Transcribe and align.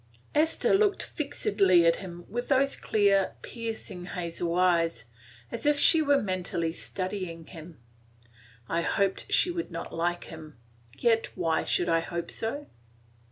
Esther 0.33 0.73
looked 0.73 1.03
fixedly 1.03 1.85
at 1.85 1.97
him 1.97 2.25
with 2.27 2.47
those 2.47 2.75
clear, 2.75 3.35
piercing 3.43 4.05
hazel 4.05 4.55
eyes, 4.55 5.05
as 5.51 5.63
if 5.63 5.77
she 5.77 6.01
were 6.01 6.19
mentally 6.19 6.73
studying 6.73 7.45
him. 7.45 7.77
I 8.67 8.81
hoped 8.81 9.31
she 9.31 9.51
would 9.51 9.69
not 9.69 9.93
like 9.93 10.23
him, 10.23 10.57
yet 10.97 11.27
why 11.37 11.61
should 11.61 11.87
I 11.87 11.99
hope 11.99 12.31
so? 12.31 12.65